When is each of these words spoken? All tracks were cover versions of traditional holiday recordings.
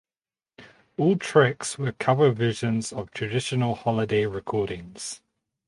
All 0.97 1.15
tracks 1.15 1.77
were 1.77 1.91
cover 1.91 2.31
versions 2.31 2.91
of 2.91 3.11
traditional 3.11 3.75
holiday 3.75 4.25
recordings. 4.25 5.21